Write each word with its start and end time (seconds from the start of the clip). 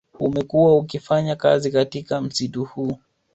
Umekuwa 0.19 0.77
ukifanya 0.77 1.35
kazi 1.35 1.71
katika 1.71 2.21
msitu 2.21 2.63
huu 2.63 2.97